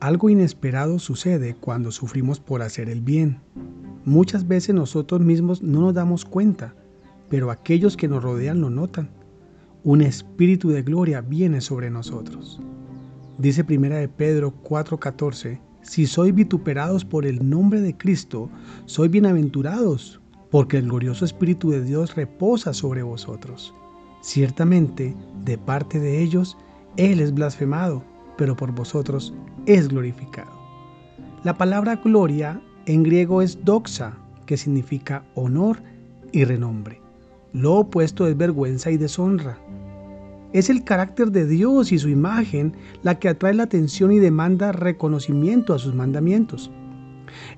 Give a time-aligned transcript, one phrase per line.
[0.00, 3.38] Algo inesperado sucede cuando sufrimos por hacer el bien.
[4.06, 6.74] Muchas veces nosotros mismos no nos damos cuenta,
[7.28, 9.10] pero aquellos que nos rodean lo notan.
[9.84, 12.58] Un espíritu de gloria viene sobre nosotros.
[13.36, 18.48] Dice primera de Pedro 4:14, si sois vituperados por el nombre de Cristo,
[18.86, 20.18] sois bienaventurados,
[20.50, 23.74] porque el glorioso Espíritu de Dios reposa sobre vosotros.
[24.22, 25.14] Ciertamente,
[25.44, 26.56] de parte de ellos,
[26.96, 28.02] Él es blasfemado,
[28.40, 29.34] pero por vosotros
[29.66, 30.50] es glorificado.
[31.44, 35.76] La palabra gloria en griego es doxa, que significa honor
[36.32, 37.02] y renombre.
[37.52, 39.58] Lo opuesto es vergüenza y deshonra.
[40.54, 44.72] Es el carácter de Dios y su imagen la que atrae la atención y demanda
[44.72, 46.70] reconocimiento a sus mandamientos.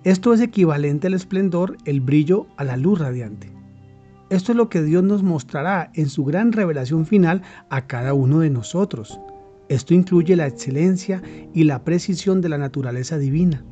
[0.03, 3.53] Esto es equivalente al esplendor, el brillo a la luz radiante.
[4.31, 8.41] Esto es lo que Dios nos mostrará en su gran revelación final a cada uno
[8.41, 9.21] de nosotros.
[9.69, 11.23] Esto incluye la excelencia
[11.55, 13.65] y la precisión de la naturaleza divina.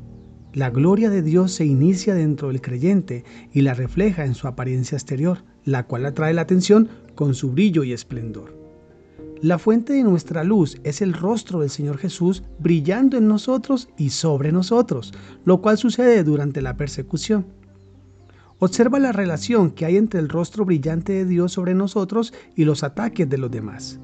[0.52, 4.96] La gloria de Dios se inicia dentro del creyente y la refleja en su apariencia
[4.96, 8.58] exterior, la cual atrae la atención con su brillo y esplendor.
[9.42, 14.10] La fuente de nuestra luz es el rostro del Señor Jesús brillando en nosotros y
[14.10, 15.14] sobre nosotros,
[15.44, 17.46] lo cual sucede durante la persecución.
[18.58, 22.82] Observa la relación que hay entre el rostro brillante de Dios sobre nosotros y los
[22.82, 23.98] ataques de los demás.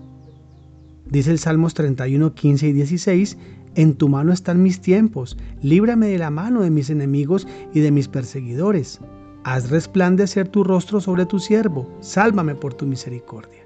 [1.11, 3.39] Dice el Salmos 31, 15 y 16,
[3.77, 7.93] En tu mano están mis tiempos, líbrame de la mano de mis enemigos y de
[7.93, 9.01] mis perseguidores.
[9.45, 13.65] Haz resplandecer tu rostro sobre tu siervo, sálvame por tu misericordia.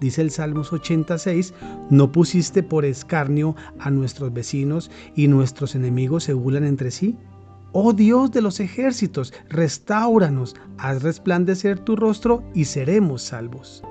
[0.00, 1.54] Dice el Salmos 86,
[1.88, 7.16] no pusiste por escarnio a nuestros vecinos y nuestros enemigos se burlan entre sí.
[7.72, 13.82] Oh Dios de los ejércitos, restauranos, haz resplandecer tu rostro y seremos salvos.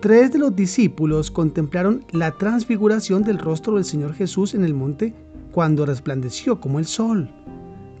[0.00, 5.14] Tres de los discípulos contemplaron la transfiguración del rostro del Señor Jesús en el monte
[5.52, 7.30] cuando resplandeció como el sol.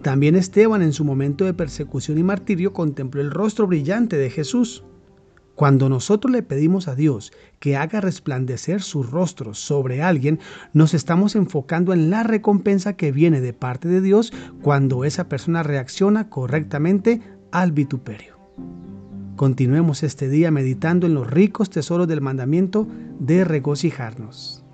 [0.02, 4.84] También Esteban en su momento de persecución y martirio contempló el rostro brillante de Jesús.
[5.54, 10.38] Cuando nosotros le pedimos a Dios que haga resplandecer su rostro sobre alguien,
[10.74, 15.62] nos estamos enfocando en la recompensa que viene de parte de Dios cuando esa persona
[15.62, 18.36] reacciona correctamente al vituperio.
[19.36, 22.88] Continuemos este día meditando en los ricos tesoros del mandamiento
[23.20, 24.65] de regocijarnos.